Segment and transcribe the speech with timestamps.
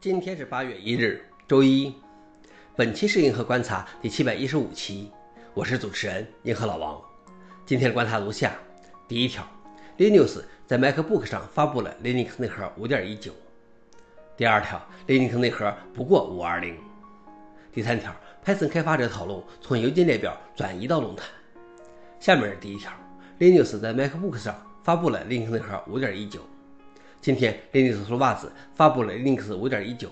[0.00, 1.92] 今天是八月一日，周一。
[2.76, 5.10] 本期是银河观察第七百一十五期，
[5.54, 7.02] 我是主持人银河老王。
[7.66, 8.56] 今天的观察如下：
[9.08, 9.44] 第一条
[9.98, 13.32] ，Linux 在 MacBook 上发布了 Linux 内核5.19。
[14.36, 16.76] 第二条，Linux 内核不过520。
[17.72, 21.26] 第三条，Python 开发者讨论从邮件列表转移到论坛。
[22.20, 22.92] 下面是第一条
[23.40, 24.54] ，Linux 在 MacBook 上
[24.84, 26.38] 发布了 Linux 内核5.19。
[27.20, 30.06] 今天，Linux 说袜子发布了 Linux 5.19，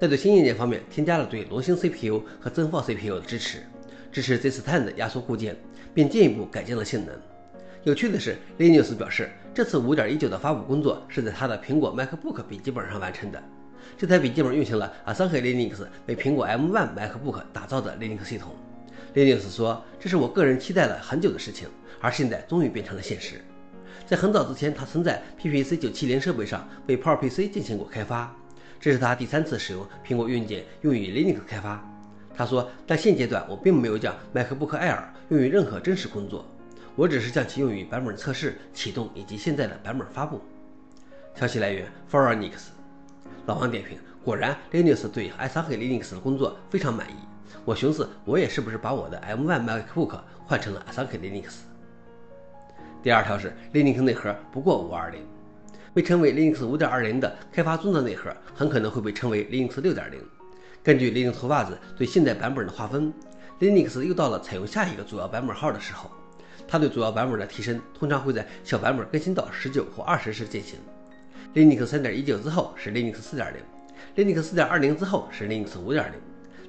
[0.00, 3.62] 在对新硬件方面添加了对龙芯 CPU 和增放 CPU 的支持，
[4.10, 5.56] 支持 ZSTAN 压缩固件，
[5.94, 7.14] 并进一步改进了性能。
[7.84, 13.40] 有趣的是，Linux 表示，这次5.19的发布工作是在他的苹果 MacBook 笔记本上完成的。
[13.96, 18.54] 这台笔记本运行了 Asahi Linux 为苹果 M1 MacBook 打造的 Linux 系统。
[19.14, 21.68] Linux 说：“这是我个人期待了很久的事情，
[22.00, 23.40] 而现在终于变成了现实。”
[24.06, 28.34] 在很早之前，他曾在 PPC 970设备上为 PowerPC 进行过开发，
[28.80, 31.84] 这是他第三次使用苹果硬件用于 Linux 开发。
[32.34, 36.46] 他说：“但现阶段我并没有将 MacBook Air 用于任何真实工作，
[36.96, 40.40] 我只是将其用于版本测试、启动以及现在的版本发布。”
[41.34, 42.70] 消息来源 f o r u n i x
[43.46, 47.14] 老王点评：果然，Linux 对 Asahi Linux 的工作非常满意。
[47.64, 51.56] 我寻思，我也是不是把我的 M1 MacBook 换成了 Asahi Linux？
[53.02, 55.14] 第二条是 Linux 内核不过520，
[55.94, 59.94] 被称为 Linux 5.20的开发中的内核很可能会被称为 Linux 6.0。
[60.82, 63.10] 根据 Linux 袜子对现代版本的划分
[63.58, 66.10] ，Linux 又到了采用下一个主要版本号的时候。
[66.68, 70.78] 它对主要版本的提升通常会在小版本更新到19或20时进行。
[71.54, 76.04] Linux 3.19之后是 Linux 4.0，Linux 4.20之后是 Linux 5.0。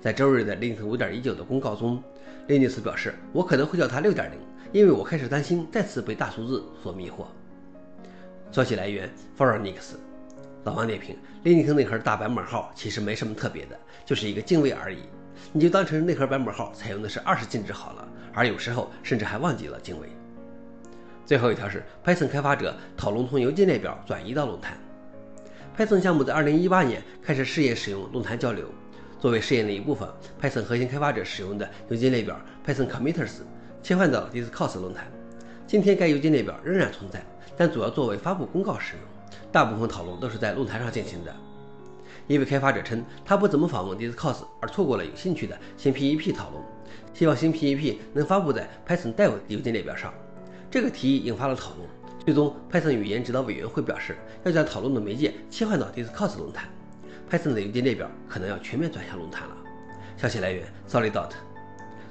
[0.00, 2.02] 在周日的 Linux 5.19的公告中
[2.48, 4.30] ，Linux 表示我可能会叫它6.0。
[4.72, 7.26] 因为我开始担心再次被大数字所迷惑。
[8.52, 9.98] 消息来源 f o r u n i x
[10.64, 14.98] 老王点评：Linux 内核大版本号其实没什么特别的，就是一个进位而已。
[15.52, 20.08] 你就当成内核版本号采用的是二十进制好了，而有时候甚至还忘记了进位。
[21.24, 24.76] 最后一条是 Python 开发者讨论从邮件列表转移到论坛。
[25.76, 28.66] Python 项目在2018年开始试验使用论坛交流，
[29.18, 30.08] 作为试验的一部分
[30.40, 33.38] ，Python 核心开发者使用的邮件列表 Python Committers。
[33.82, 35.10] 切换到 Discourse 论坛。
[35.66, 37.24] 今天该邮件列表仍然存在，
[37.56, 39.02] 但主要作为发布公告使用。
[39.52, 41.34] 大部分讨论都是在论坛上进行的。
[42.26, 46.62] 一位开发者称，他不怎么访问 Discourse，而错过了有兴趣的新 PEP 讨论，
[47.14, 50.12] 希望新 PEP 能发布在 Python Dev 邮件列表上。
[50.70, 51.88] 这个提议引发了讨论。
[52.24, 56.68] 最终，Python 语言指导委员会表示要将讨论的媒介切换到 Discourse 论坛。
[57.30, 59.56] Python 的邮件列表可能要全面转向论坛了。
[60.16, 61.30] 消息来源：Solidot。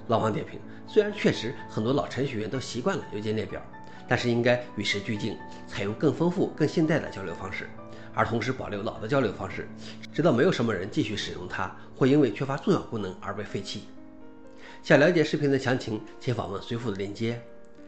[0.10, 3.62] 老王点评：虽然确实很多老程序员都习惯了邮件列表，
[4.08, 5.38] 但是应该与时俱进，
[5.68, 7.70] 采用更丰富、更现代的交流方式，
[8.14, 9.68] 而同时保留老的交流方式，
[10.12, 13.84] 直到没有什么人继续使用它，或因为缺乏重要功能而被废弃。
[14.82, 17.40] 想了解视频的详情，请访问随附的链接。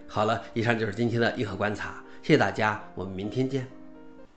[0.07, 3.80] 好了，以上就是今天的硬核观察，谢谢大家，我们明天见。